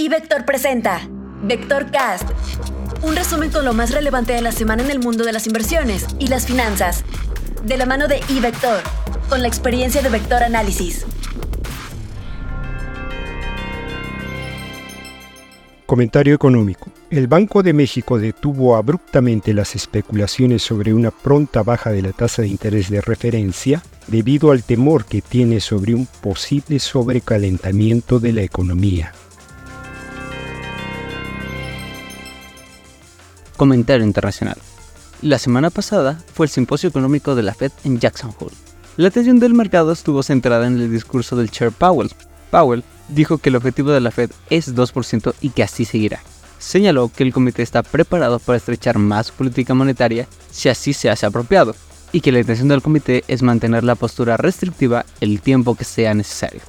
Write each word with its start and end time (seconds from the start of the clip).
Y 0.00 0.08
Vector 0.08 0.46
presenta 0.46 1.06
Vector 1.42 1.90
Cast, 1.90 2.24
un 3.02 3.14
resumen 3.14 3.50
con 3.50 3.66
lo 3.66 3.74
más 3.74 3.90
relevante 3.90 4.32
de 4.32 4.40
la 4.40 4.50
semana 4.50 4.82
en 4.82 4.90
el 4.90 4.98
mundo 4.98 5.24
de 5.24 5.32
las 5.34 5.46
inversiones 5.46 6.06
y 6.18 6.28
las 6.28 6.46
finanzas, 6.46 7.04
de 7.64 7.76
la 7.76 7.84
mano 7.84 8.08
de 8.08 8.18
iVector, 8.30 8.80
con 9.28 9.42
la 9.42 9.48
experiencia 9.48 10.00
de 10.00 10.08
Vector 10.08 10.42
Análisis. 10.42 11.04
Comentario 15.84 16.34
económico. 16.34 16.90
El 17.10 17.26
Banco 17.26 17.62
de 17.62 17.74
México 17.74 18.18
detuvo 18.18 18.76
abruptamente 18.76 19.52
las 19.52 19.74
especulaciones 19.74 20.62
sobre 20.62 20.94
una 20.94 21.10
pronta 21.10 21.62
baja 21.62 21.92
de 21.92 22.00
la 22.00 22.12
tasa 22.12 22.40
de 22.40 22.48
interés 22.48 22.88
de 22.88 23.02
referencia 23.02 23.82
debido 24.06 24.50
al 24.50 24.62
temor 24.62 25.04
que 25.04 25.20
tiene 25.20 25.60
sobre 25.60 25.94
un 25.94 26.06
posible 26.06 26.78
sobrecalentamiento 26.78 28.18
de 28.18 28.32
la 28.32 28.40
economía. 28.40 29.12
Comentario 33.60 34.06
internacional. 34.06 34.56
La 35.20 35.38
semana 35.38 35.68
pasada 35.68 36.18
fue 36.32 36.46
el 36.46 36.50
simposio 36.50 36.88
económico 36.88 37.34
de 37.34 37.42
la 37.42 37.52
Fed 37.52 37.70
en 37.84 38.00
Jackson 38.00 38.32
Hole. 38.38 38.56
La 38.96 39.08
atención 39.08 39.38
del 39.38 39.52
mercado 39.52 39.92
estuvo 39.92 40.22
centrada 40.22 40.66
en 40.66 40.80
el 40.80 40.90
discurso 40.90 41.36
del 41.36 41.50
Chair 41.50 41.70
Powell. 41.70 42.10
Powell 42.50 42.84
dijo 43.10 43.36
que 43.36 43.50
el 43.50 43.56
objetivo 43.56 43.90
de 43.90 44.00
la 44.00 44.12
Fed 44.12 44.30
es 44.48 44.74
2% 44.74 45.34
y 45.42 45.50
que 45.50 45.62
así 45.62 45.84
seguirá. 45.84 46.22
Señaló 46.58 47.10
que 47.14 47.22
el 47.22 47.34
comité 47.34 47.60
está 47.60 47.82
preparado 47.82 48.38
para 48.38 48.56
estrechar 48.56 48.96
más 48.96 49.30
política 49.30 49.74
monetaria 49.74 50.26
si 50.50 50.70
así 50.70 50.94
se 50.94 51.10
hace 51.10 51.26
apropiado, 51.26 51.76
y 52.12 52.22
que 52.22 52.32
la 52.32 52.38
intención 52.38 52.68
del 52.68 52.80
comité 52.80 53.24
es 53.28 53.42
mantener 53.42 53.84
la 53.84 53.94
postura 53.94 54.38
restrictiva 54.38 55.04
el 55.20 55.42
tiempo 55.42 55.74
que 55.74 55.84
sea 55.84 56.14
necesario. 56.14 56.62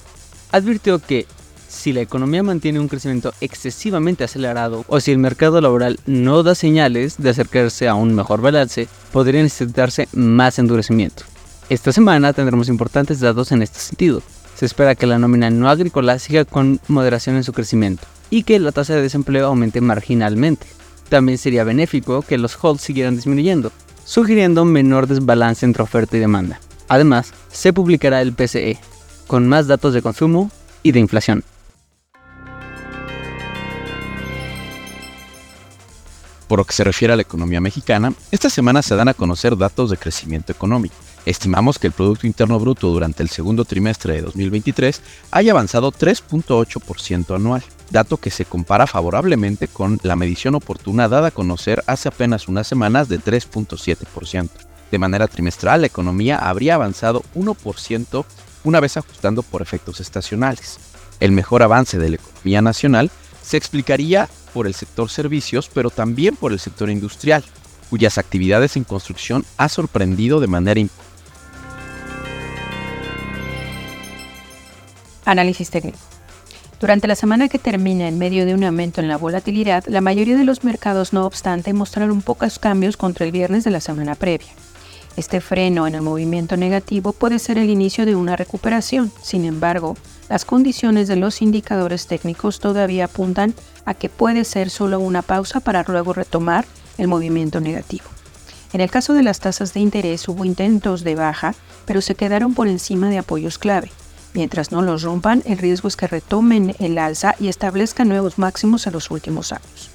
Advirtió 0.52 1.00
que 1.00 1.26
si 1.72 1.94
la 1.94 2.02
economía 2.02 2.44
mantiene 2.44 2.80
un 2.80 2.88
crecimiento 2.88 3.34
excesivamente 3.40 4.24
acelerado 4.24 4.84
o 4.88 5.00
si 5.00 5.12
el 5.12 5.18
mercado 5.18 5.62
laboral 5.62 6.00
no 6.06 6.44
da 6.44 6.54
señales 6.54 7.16
de 7.18 7.30
acercarse 7.30 7.88
a 7.88 7.96
un 7.96 8.14
mejor 8.14 8.42
balance, 8.42 8.88
podría 9.12 9.42
necesitarse 9.42 10.08
más 10.14 10.60
endurecimiento. 10.60 11.24
Esta 11.70 11.94
semana 11.94 12.34
tendremos 12.34 12.68
importantes 12.68 13.22
datos 13.22 13.52
en 13.54 13.62
este 13.62 13.80
sentido. 13.80 14.22
Se 14.56 14.66
espera 14.66 14.96
que 14.96 15.08
la 15.08 15.18
nómina 15.18 15.50
no 15.50 15.70
agrícola 15.70 16.20
siga 16.20 16.44
con 16.44 16.82
moderación 16.90 17.38
en 17.38 17.44
su 17.44 17.54
crecimiento 17.54 18.04
y 18.30 18.44
que 18.44 18.60
la 18.60 18.74
tasa 18.74 18.94
de 18.94 19.02
desempleo 19.02 19.48
aumente 19.48 19.80
marginalmente. 19.80 20.68
También 21.08 21.38
sería 21.38 21.64
benéfico 21.64 22.22
que 22.22 22.38
los 22.38 22.58
holds 22.62 22.82
siguieran 22.82 23.16
disminuyendo, 23.16 23.72
sugiriendo 24.06 24.66
menor 24.66 25.08
desbalance 25.08 25.66
entre 25.66 25.84
oferta 25.84 26.18
y 26.18 26.20
demanda. 26.20 26.60
Además, 26.90 27.34
se 27.52 27.72
publicará 27.72 28.22
el 28.22 28.34
PCE, 28.34 28.78
con 29.28 29.48
más 29.48 29.68
datos 29.68 29.94
de 29.94 30.02
consumo 30.02 30.52
y 30.84 30.92
de 30.92 31.00
inflación. 31.00 31.44
Por 36.52 36.60
lo 36.60 36.66
que 36.66 36.74
se 36.74 36.84
refiere 36.84 37.14
a 37.14 37.16
la 37.16 37.22
economía 37.22 37.62
mexicana, 37.62 38.14
esta 38.30 38.50
semana 38.50 38.82
se 38.82 38.94
dan 38.98 39.08
a 39.08 39.14
conocer 39.14 39.56
datos 39.56 39.90
de 39.90 39.96
crecimiento 39.96 40.52
económico. 40.52 40.96
Estimamos 41.26 41.80
que 41.80 41.88
el 41.88 41.94
Producto 41.94 42.28
Interno 42.28 42.60
Bruto 42.60 42.90
durante 42.90 43.24
el 43.24 43.30
segundo 43.30 43.64
trimestre 43.64 44.16
de 44.16 44.24
2023 44.24 45.02
haya 45.32 45.54
avanzado 45.54 45.94
3.8% 45.94 47.34
anual, 47.38 47.64
dato 47.90 48.18
que 48.18 48.32
se 48.32 48.44
compara 48.44 48.86
favorablemente 48.86 49.70
con 49.70 49.98
la 50.04 50.18
medición 50.18 50.56
oportuna 50.56 51.08
dada 51.08 51.30
a 51.30 51.32
conocer 51.32 51.86
hace 51.88 52.10
apenas 52.10 52.50
unas 52.50 52.68
semanas 52.68 53.08
de 53.08 53.22
3.7%. 53.22 54.50
De 54.92 55.00
manera 55.00 55.30
trimestral, 55.30 55.80
la 55.80 55.88
economía 55.88 56.38
habría 56.38 56.76
avanzado 56.76 57.24
1% 57.34 58.26
una 58.66 58.82
vez 58.82 58.98
ajustando 58.98 59.42
por 59.42 59.62
efectos 59.62 60.02
estacionales. 60.02 60.80
El 61.22 61.32
mejor 61.32 61.64
avance 61.64 61.98
de 61.98 62.10
la 62.10 62.16
economía 62.18 62.62
nacional 62.62 63.10
se 63.42 63.56
explicaría 63.56 64.28
por 64.54 64.68
el 64.68 64.74
sector 64.74 65.10
servicios, 65.10 65.70
pero 65.74 65.90
también 65.90 66.36
por 66.36 66.52
el 66.52 66.60
sector 66.60 66.90
industrial, 66.90 67.44
cuyas 67.90 68.18
actividades 68.18 68.78
en 68.78 68.84
construcción 68.84 69.46
ha 69.58 69.70
sorprendido 69.70 70.40
de 70.40 70.48
manera 70.48 70.80
importante. 70.80 71.12
Análisis 75.26 75.70
técnico. 75.70 75.98
Durante 76.80 77.08
la 77.08 77.16
semana 77.16 77.48
que 77.48 77.60
termina 77.60 78.08
en 78.08 78.18
medio 78.18 78.44
de 78.44 78.56
un 78.56 78.64
aumento 78.64 79.02
en 79.02 79.08
la 79.08 79.18
volatilidad, 79.18 79.86
la 79.86 80.02
mayoría 80.02 80.36
de 80.36 80.46
los 80.46 80.64
mercados, 80.64 81.14
no 81.14 81.28
obstante, 81.28 81.74
mostraron 81.74 82.24
pocos 82.24 82.58
cambios 82.58 82.98
contra 82.98 83.26
el 83.26 83.32
viernes 83.32 83.64
de 83.64 83.70
la 83.70 83.82
semana 83.82 84.16
previa. 84.16 84.50
Este 85.18 85.42
freno 85.42 85.88
en 85.88 85.96
el 85.96 86.02
movimiento 86.02 86.56
negativo 86.56 87.12
puede 87.12 87.38
ser 87.38 87.58
el 87.58 87.70
inicio 87.70 88.06
de 88.06 88.16
una 88.16 88.36
recuperación. 88.36 89.12
Sin 89.22 89.46
embargo, 89.46 89.98
las 90.30 90.46
condiciones 90.46 91.08
de 91.08 91.18
los 91.18 91.42
indicadores 91.42 92.08
técnicos 92.08 92.60
todavía 92.60 93.06
apuntan 93.06 93.54
a 93.86 93.94
que 93.94 94.08
puede 94.08 94.46
ser 94.46 94.70
solo 94.70 95.00
una 95.00 95.22
pausa 95.22 95.60
para 95.60 95.84
luego 95.88 96.14
retomar 96.14 96.66
el 96.98 97.08
movimiento 97.08 97.60
negativo. 97.60 98.06
En 98.74 98.80
el 98.80 98.90
caso 98.90 99.14
de 99.14 99.24
las 99.24 99.42
tasas 99.42 99.74
de 99.74 99.82
interés 99.82 100.28
hubo 100.30 100.46
intentos 100.46 101.04
de 101.04 101.16
baja, 101.16 101.56
pero 101.86 102.00
se 102.00 102.16
quedaron 102.16 102.54
por 102.54 102.70
encima 102.70 103.10
de 103.10 103.18
apoyos 103.18 103.58
clave. 103.58 103.92
Mientras 104.34 104.72
no 104.72 104.82
los 104.82 105.02
rompan, 105.02 105.44
el 105.46 105.58
riesgo 105.58 105.90
es 105.90 105.98
que 105.98 106.08
retomen 106.08 106.74
el 106.80 106.98
alza 106.98 107.36
y 107.38 107.50
establezcan 107.50 108.08
nuevos 108.08 108.38
máximos 108.38 108.88
en 108.88 108.94
los 108.94 109.12
últimos 109.12 109.52
años. 109.52 109.90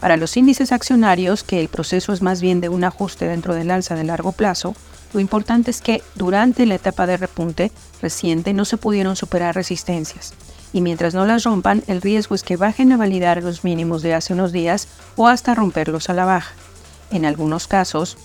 Para 0.00 0.16
los 0.16 0.36
índices 0.36 0.70
accionarios, 0.70 1.42
que 1.42 1.60
el 1.60 1.68
proceso 1.68 2.12
es 2.12 2.22
más 2.22 2.40
bien 2.40 2.60
de 2.60 2.68
un 2.68 2.84
ajuste 2.84 3.26
dentro 3.26 3.54
del 3.54 3.70
alza 3.70 3.96
de 3.96 4.04
largo 4.04 4.32
plazo, 4.32 4.76
lo 5.12 5.20
importante 5.20 5.70
es 5.70 5.80
que 5.80 6.02
durante 6.14 6.66
la 6.66 6.76
etapa 6.76 7.06
de 7.06 7.16
repunte 7.16 7.72
reciente 8.00 8.52
no 8.52 8.64
se 8.64 8.76
pudieron 8.76 9.16
superar 9.16 9.54
resistencias. 9.54 10.34
Y 10.72 10.82
mientras 10.82 11.14
no 11.14 11.26
las 11.26 11.44
rompan, 11.44 11.82
el 11.86 12.02
riesgo 12.02 12.34
es 12.34 12.42
que 12.42 12.56
bajen 12.56 12.92
a 12.92 12.96
validar 12.96 13.42
los 13.42 13.64
mínimos 13.64 14.02
de 14.02 14.14
hace 14.14 14.34
unos 14.34 14.52
días 14.52 14.86
o 15.16 15.26
hasta 15.26 15.54
romperlos 15.54 16.10
a 16.10 16.14
la 16.14 16.26
baja. 16.26 16.52
En 17.10 17.24
algunos 17.24 17.66
casos, 17.66 18.18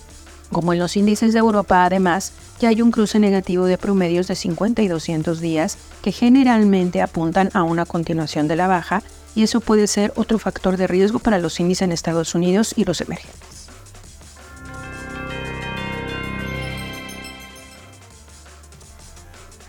como 0.51 0.73
en 0.73 0.79
los 0.79 0.97
índices 0.97 1.33
de 1.33 1.39
Europa, 1.39 1.85
además, 1.85 2.33
ya 2.59 2.69
hay 2.69 2.81
un 2.81 2.91
cruce 2.91 3.17
negativo 3.17 3.66
de 3.66 3.78
promedios 3.78 4.28
de 4.28 4.35
50 4.35 4.81
y 4.81 4.88
200 4.89 5.39
días 5.39 5.78
que 6.03 6.12
generalmente 6.12 7.01
apuntan 7.01 7.50
a 7.53 7.63
una 7.63 7.85
continuación 7.85 8.47
de 8.47 8.57
la 8.57 8.67
baja 8.67 9.01
y 9.35 9.44
eso 9.44 9.59
puede 9.59 9.88
ser 9.88 10.13
otro 10.16 10.39
factor 10.39 10.77
de 10.77 10.88
riesgo 10.88 11.19
para 11.19 11.39
los 11.39 11.59
índices 11.59 11.83
en 11.83 11.91
Estados 11.91 12.35
Unidos 12.35 12.73
y 12.75 12.85
los 12.85 13.01
emergentes. 13.01 13.53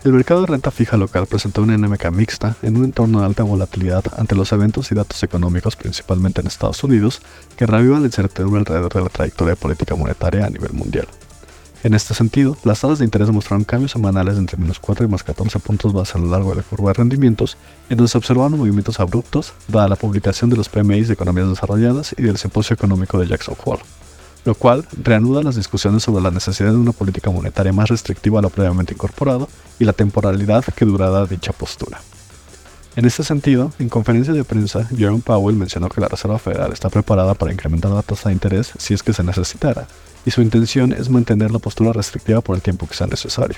El 0.05 0.13
mercado 0.13 0.41
de 0.41 0.45
renta 0.45 0.69
fija 0.69 0.97
local 0.97 1.25
presentó 1.25 1.63
una 1.63 1.75
NMK 1.75 2.11
mixta 2.11 2.55
en 2.61 2.77
un 2.77 2.83
entorno 2.83 3.21
de 3.21 3.25
alta 3.25 3.41
volatilidad 3.41 4.03
ante 4.15 4.35
los 4.35 4.51
eventos 4.51 4.91
y 4.91 4.95
datos 4.95 5.23
económicos, 5.23 5.75
principalmente 5.75 6.41
en 6.41 6.47
Estados 6.47 6.83
Unidos, 6.83 7.23
que 7.57 7.65
reavivan 7.65 8.01
la 8.01 8.09
incertidumbre 8.09 8.59
alrededor 8.59 8.93
de 8.93 9.01
la 9.01 9.09
trayectoria 9.09 9.55
política 9.55 9.95
monetaria 9.95 10.45
a 10.45 10.49
nivel 10.51 10.73
mundial. 10.73 11.07
En 11.85 11.93
este 11.93 12.15
sentido, 12.15 12.57
las 12.63 12.81
tasas 12.81 12.97
de 12.97 13.05
interés 13.05 13.29
mostraron 13.29 13.63
cambios 13.63 13.91
semanales 13.91 14.39
entre 14.39 14.57
menos 14.57 14.79
4 14.79 15.05
y 15.05 15.07
más 15.07 15.21
14 15.21 15.59
puntos 15.59 15.93
base 15.93 16.17
a 16.17 16.19
lo 16.19 16.31
largo 16.31 16.49
de 16.49 16.55
la 16.55 16.63
curva 16.63 16.89
de 16.89 16.95
rendimientos, 16.95 17.57
en 17.91 17.97
donde 17.97 18.09
se 18.09 18.17
observaron 18.17 18.57
movimientos 18.57 18.99
abruptos, 18.99 19.53
dada 19.67 19.87
la 19.87 19.95
publicación 19.95 20.49
de 20.49 20.57
los 20.57 20.67
PMIs 20.67 21.09
de 21.09 21.13
economías 21.13 21.47
desarrolladas 21.47 22.15
y 22.17 22.23
del 22.23 22.37
simposio 22.37 22.73
económico 22.73 23.19
de 23.19 23.27
Jackson 23.27 23.53
Hole, 23.63 23.83
lo 24.45 24.55
cual 24.55 24.87
reanuda 25.03 25.43
las 25.43 25.57
discusiones 25.57 26.01
sobre 26.01 26.23
la 26.23 26.31
necesidad 26.31 26.71
de 26.71 26.77
una 26.77 26.91
política 26.91 27.29
monetaria 27.29 27.71
más 27.71 27.87
restrictiva 27.87 28.39
a 28.39 28.41
lo 28.41 28.49
previamente 28.49 28.95
incorporado 28.95 29.47
y 29.77 29.85
la 29.85 29.93
temporalidad 29.93 30.65
que 30.75 30.85
durará 30.85 31.27
dicha 31.27 31.53
postura. 31.53 32.01
En 32.95 33.03
este 33.03 33.25
sentido, 33.25 33.73
en 33.77 33.89
conferencia 33.89 34.33
de 34.33 34.45
prensa, 34.45 34.85
Jerome 34.95 35.21
Powell 35.21 35.57
mencionó 35.57 35.89
que 35.89 35.99
la 35.99 36.07
Reserva 36.07 36.39
Federal 36.39 36.71
está 36.71 36.89
preparada 36.89 37.33
para 37.33 37.51
incrementar 37.51 37.91
la 37.91 38.01
tasa 38.01 38.29
de 38.29 38.33
interés 38.33 38.71
si 38.77 38.93
es 38.93 39.03
que 39.03 39.11
se 39.11 39.21
necesitara, 39.21 39.85
y 40.25 40.31
su 40.31 40.41
intención 40.41 40.93
es 40.93 41.09
mantener 41.09 41.51
la 41.51 41.59
postura 41.59 41.91
restrictiva 41.91 42.39
por 42.39 42.55
el 42.55 42.61
tiempo 42.61 42.87
que 42.87 42.95
sea 42.95 43.07
necesario. 43.07 43.57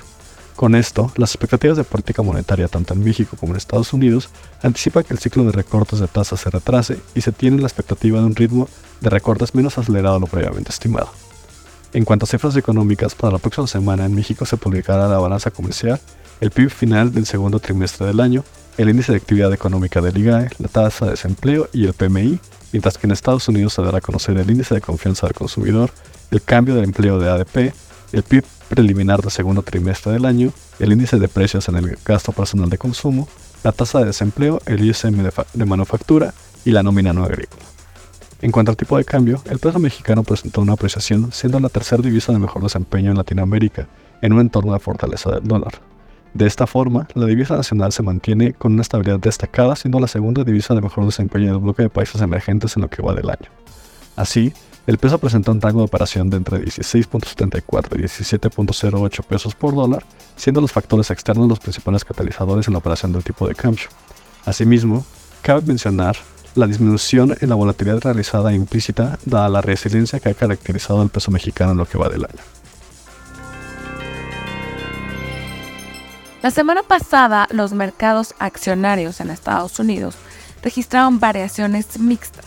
Con 0.55 0.73
esto, 0.73 1.11
las 1.17 1.35
expectativas 1.35 1.77
de 1.77 1.83
política 1.83 2.23
monetaria 2.23 2.67
tanto 2.67 2.95
en 2.95 3.03
México 3.03 3.37
como 3.39 3.53
en 3.53 3.57
Estados 3.57 3.93
Unidos 3.93 4.29
anticipa 4.63 5.03
que 5.03 5.13
el 5.13 5.19
ciclo 5.19 5.43
de 5.43 5.51
recortes 5.51 5.99
de 5.99 6.07
tasas 6.07 6.39
se 6.39 6.49
retrase 6.49 6.99
y 7.13 7.21
se 7.21 7.31
tiene 7.31 7.61
la 7.61 7.67
expectativa 7.67 8.19
de 8.19 8.25
un 8.25 8.35
ritmo 8.35 8.67
de 9.01 9.11
recortes 9.11 9.53
menos 9.53 9.77
acelerado 9.77 10.15
de 10.15 10.21
lo 10.21 10.25
previamente 10.25 10.71
estimado. 10.71 11.11
En 11.93 12.05
cuanto 12.05 12.25
a 12.25 12.27
cifras 12.27 12.55
económicas, 12.55 13.13
para 13.13 13.33
la 13.33 13.37
próxima 13.37 13.67
semana 13.67 14.05
en 14.05 14.15
México 14.15 14.47
se 14.47 14.57
publicará 14.57 15.07
la 15.07 15.19
balanza 15.19 15.51
comercial, 15.51 16.01
el 16.41 16.49
PIB 16.49 16.71
final 16.71 17.13
del 17.13 17.27
segundo 17.27 17.59
trimestre 17.59 18.07
del 18.07 18.19
año, 18.19 18.43
el 18.77 18.89
índice 18.89 19.11
de 19.11 19.17
actividad 19.17 19.51
económica 19.53 20.01
del 20.01 20.17
IGAE, 20.17 20.49
la 20.59 20.67
tasa 20.67 21.05
de 21.05 21.11
desempleo 21.11 21.67
y 21.73 21.85
el 21.85 21.93
PMI, 21.93 22.39
mientras 22.71 22.97
que 22.97 23.07
en 23.07 23.11
Estados 23.11 23.47
Unidos 23.47 23.73
se 23.73 23.81
dará 23.81 23.97
a 23.97 24.01
conocer 24.01 24.37
el 24.37 24.49
índice 24.49 24.75
de 24.75 24.81
confianza 24.81 25.25
del 25.25 25.35
consumidor, 25.35 25.91
el 26.31 26.41
cambio 26.41 26.75
del 26.75 26.83
empleo 26.83 27.19
de 27.19 27.29
ADP, 27.29 27.73
el 28.11 28.23
PIB 28.23 28.43
preliminar 28.69 29.21
del 29.21 29.31
segundo 29.31 29.63
trimestre 29.63 30.11
del 30.11 30.25
año, 30.25 30.51
el 30.79 30.91
índice 30.91 31.17
de 31.17 31.27
precios 31.27 31.67
en 31.69 31.77
el 31.77 31.97
gasto 32.05 32.31
personal 32.31 32.69
de 32.69 32.77
consumo, 32.77 33.27
la 33.63 33.71
tasa 33.71 33.99
de 33.99 34.05
desempleo, 34.05 34.61
el 34.65 34.83
ISM 34.85 35.23
de, 35.53 35.65
manufactura 35.65 36.33
y 36.63 36.71
la 36.71 36.83
nómina 36.83 37.13
no 37.13 37.23
agrícola. 37.23 37.63
En 38.41 38.51
cuanto 38.51 38.71
al 38.71 38.77
tipo 38.77 38.97
de 38.97 39.05
cambio, 39.05 39.41
el 39.49 39.57
peso 39.57 39.79
mexicano 39.79 40.23
presentó 40.23 40.61
una 40.61 40.73
apreciación, 40.73 41.31
siendo 41.31 41.59
la 41.59 41.69
tercera 41.69 42.03
divisa 42.03 42.31
de 42.31 42.39
mejor 42.39 42.61
desempeño 42.61 43.09
en 43.09 43.17
Latinoamérica, 43.17 43.87
en 44.21 44.33
un 44.33 44.41
entorno 44.41 44.73
de 44.73 44.79
fortaleza 44.79 45.31
del 45.31 45.47
dólar. 45.47 45.73
De 46.37 46.45
esta 46.45 46.67
forma, 46.67 47.07
la 47.15 47.25
divisa 47.25 47.57
nacional 47.57 47.91
se 47.91 48.03
mantiene 48.03 48.53
con 48.53 48.73
una 48.73 48.83
estabilidad 48.83 49.19
destacada, 49.19 49.75
siendo 49.75 49.99
la 49.99 50.05
segunda 50.05 50.43
divisa 50.43 50.75
de 50.75 50.81
mejor 50.81 51.03
desempeño 51.03 51.47
en 51.47 51.53
el 51.55 51.57
bloque 51.57 51.81
de 51.81 51.89
países 51.89 52.21
emergentes 52.21 52.75
en 52.75 52.83
lo 52.83 52.91
que 52.91 53.01
va 53.01 53.15
del 53.15 53.27
año. 53.27 53.49
Así, 54.15 54.53
el 54.85 54.99
peso 54.99 55.17
presenta 55.17 55.49
un 55.49 55.59
rango 55.59 55.79
de 55.79 55.85
operación 55.85 56.29
de 56.29 56.37
entre 56.37 56.63
16.74 56.63 57.97
y 57.97 58.03
17.08 58.03 59.23
pesos 59.23 59.55
por 59.55 59.73
dólar, 59.73 60.05
siendo 60.35 60.61
los 60.61 60.71
factores 60.71 61.09
externos 61.09 61.49
los 61.49 61.59
principales 61.59 62.05
catalizadores 62.05 62.67
en 62.67 62.73
la 62.73 62.77
operación 62.77 63.13
del 63.13 63.23
tipo 63.23 63.47
de 63.47 63.55
cambio. 63.55 63.87
Asimismo, 64.45 65.07
cabe 65.41 65.63
mencionar 65.65 66.17
la 66.53 66.67
disminución 66.67 67.35
en 67.41 67.49
la 67.49 67.55
volatilidad 67.55 67.99
realizada 67.99 68.53
implícita 68.53 69.17
dada 69.25 69.49
la 69.49 69.61
resiliencia 69.61 70.19
que 70.19 70.29
ha 70.29 70.35
caracterizado 70.35 71.01
al 71.01 71.09
peso 71.09 71.31
mexicano 71.31 71.71
en 71.71 71.77
lo 71.79 71.87
que 71.87 71.97
va 71.97 72.09
del 72.09 72.25
año. 72.25 72.56
La 76.43 76.51
semana 76.51 76.83
pasada, 76.83 77.47
los 77.49 77.73
mercados 77.73 78.35
accionarios 78.37 79.19
en 79.21 79.31
Estados 79.31 79.79
Unidos 79.79 80.15
registraron 80.61 81.19
variaciones 81.19 81.97
mixtas, 81.99 82.45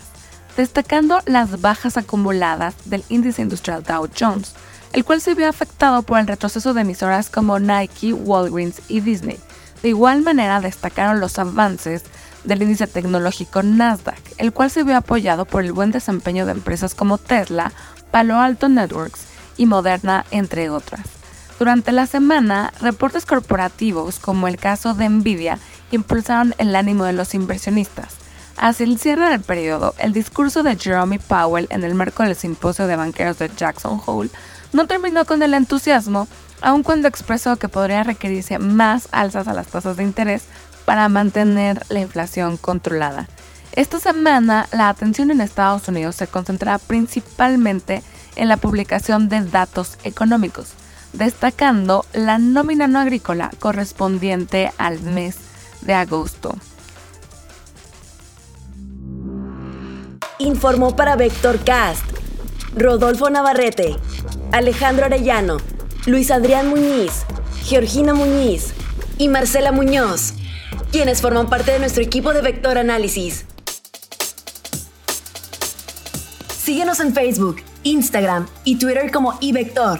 destacando 0.55 1.19
las 1.25 1.59
bajas 1.59 1.97
acumuladas 1.97 2.73
del 2.85 3.03
índice 3.09 3.41
industrial 3.41 3.83
Dow 3.83 4.07
Jones, 4.17 4.53
el 4.93 5.03
cual 5.03 5.19
se 5.19 5.35
vio 5.35 5.49
afectado 5.49 6.03
por 6.03 6.19
el 6.19 6.27
retroceso 6.27 6.73
de 6.73 6.81
emisoras 6.81 7.29
como 7.29 7.59
Nike, 7.59 8.13
Walgreens 8.13 8.81
y 8.87 9.01
Disney. 9.01 9.37
De 9.83 9.89
igual 9.89 10.21
manera 10.21 10.61
destacaron 10.61 11.19
los 11.19 11.37
avances 11.37 12.03
del 12.45 12.61
índice 12.61 12.87
tecnológico 12.87 13.61
Nasdaq, 13.61 14.21
el 14.37 14.53
cual 14.53 14.71
se 14.71 14.83
vio 14.83 14.95
apoyado 14.95 15.43
por 15.43 15.65
el 15.65 15.73
buen 15.73 15.91
desempeño 15.91 16.45
de 16.45 16.53
empresas 16.53 16.95
como 16.95 17.17
Tesla, 17.17 17.73
Palo 18.09 18.39
Alto 18.39 18.69
Networks 18.69 19.25
y 19.57 19.65
Moderna, 19.65 20.25
entre 20.31 20.69
otras. 20.69 21.20
Durante 21.61 21.91
la 21.91 22.07
semana, 22.07 22.73
reportes 22.81 23.27
corporativos 23.27 24.17
como 24.17 24.47
el 24.47 24.57
caso 24.57 24.95
de 24.95 25.07
Nvidia 25.07 25.59
impulsaron 25.91 26.55
el 26.57 26.75
ánimo 26.75 27.03
de 27.03 27.13
los 27.13 27.35
inversionistas. 27.35 28.15
Hacia 28.57 28.83
el 28.83 28.97
cierre 28.97 29.29
del 29.29 29.41
periodo, 29.41 29.93
el 29.99 30.11
discurso 30.11 30.63
de 30.63 30.75
Jeremy 30.75 31.19
Powell 31.19 31.67
en 31.69 31.83
el 31.83 31.93
marco 31.93 32.23
del 32.23 32.35
simposio 32.35 32.87
de 32.87 32.95
banqueros 32.95 33.37
de 33.37 33.51
Jackson 33.55 34.01
Hole 34.03 34.31
no 34.73 34.87
terminó 34.87 35.23
con 35.25 35.43
el 35.43 35.53
entusiasmo, 35.53 36.27
aun 36.61 36.81
cuando 36.81 37.07
expresó 37.07 37.57
que 37.57 37.69
podría 37.69 38.01
requerirse 38.01 38.57
más 38.57 39.07
alzas 39.11 39.47
a 39.47 39.53
las 39.53 39.67
tasas 39.67 39.97
de 39.97 40.03
interés 40.03 40.45
para 40.85 41.09
mantener 41.09 41.85
la 41.89 41.99
inflación 41.99 42.57
controlada. 42.57 43.27
Esta 43.73 43.99
semana, 43.99 44.67
la 44.71 44.89
atención 44.89 45.29
en 45.29 45.41
Estados 45.41 45.87
Unidos 45.87 46.15
se 46.15 46.25
concentrará 46.25 46.79
principalmente 46.79 48.01
en 48.35 48.49
la 48.49 48.57
publicación 48.57 49.29
de 49.29 49.41
datos 49.41 49.99
económicos, 50.03 50.73
destacando 51.13 52.05
la 52.13 52.37
nómina 52.37 52.87
no 52.87 52.99
agrícola 52.99 53.51
correspondiente 53.59 54.71
al 54.77 55.01
mes 55.01 55.35
de 55.81 55.93
agosto. 55.93 56.55
Informó 60.39 60.95
para 60.95 61.15
Vector 61.15 61.63
Cast 61.63 62.03
Rodolfo 62.75 63.29
Navarrete, 63.29 63.97
Alejandro 64.53 65.05
Arellano, 65.05 65.57
Luis 66.05 66.31
Adrián 66.31 66.69
Muñiz, 66.69 67.25
Georgina 67.63 68.13
Muñiz 68.13 68.73
y 69.17 69.27
Marcela 69.27 69.71
Muñoz, 69.71 70.33
quienes 70.91 71.21
forman 71.21 71.49
parte 71.49 71.71
de 71.71 71.79
nuestro 71.79 72.01
equipo 72.01 72.33
de 72.33 72.41
Vector 72.41 72.77
Análisis. 72.77 73.45
Síguenos 76.63 77.01
en 77.01 77.13
Facebook, 77.13 77.57
Instagram 77.83 78.47
y 78.63 78.77
Twitter 78.77 79.11
como 79.11 79.37
iVector 79.41 79.99